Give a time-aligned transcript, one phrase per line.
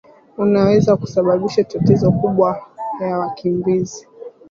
[0.37, 2.61] unaweza kushababisha tatizo kubwa
[3.01, 4.07] ya wakimbizi